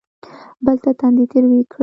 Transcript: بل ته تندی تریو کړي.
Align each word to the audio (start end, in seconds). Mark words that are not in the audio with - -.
بل 0.65 0.77
ته 0.83 0.91
تندی 0.99 1.25
تریو 1.31 1.61
کړي. 1.71 1.79